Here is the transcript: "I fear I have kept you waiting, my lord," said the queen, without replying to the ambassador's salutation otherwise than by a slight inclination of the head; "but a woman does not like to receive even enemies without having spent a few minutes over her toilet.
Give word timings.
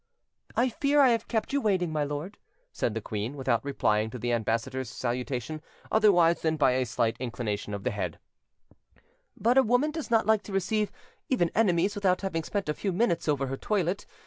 "I 0.57 0.69
fear 0.69 0.99
I 0.99 1.09
have 1.09 1.27
kept 1.27 1.53
you 1.53 1.61
waiting, 1.61 1.91
my 1.93 2.03
lord," 2.03 2.39
said 2.71 2.95
the 2.95 3.01
queen, 3.01 3.37
without 3.37 3.63
replying 3.63 4.09
to 4.09 4.17
the 4.17 4.33
ambassador's 4.33 4.89
salutation 4.89 5.61
otherwise 5.91 6.41
than 6.41 6.57
by 6.57 6.71
a 6.71 6.87
slight 6.87 7.15
inclination 7.19 7.71
of 7.75 7.83
the 7.83 7.91
head; 7.91 8.17
"but 9.37 9.59
a 9.59 9.61
woman 9.61 9.91
does 9.91 10.09
not 10.09 10.25
like 10.25 10.41
to 10.45 10.51
receive 10.53 10.91
even 11.29 11.51
enemies 11.53 11.93
without 11.93 12.21
having 12.21 12.41
spent 12.43 12.67
a 12.67 12.73
few 12.73 12.91
minutes 12.91 13.27
over 13.27 13.45
her 13.45 13.57
toilet. 13.57 14.07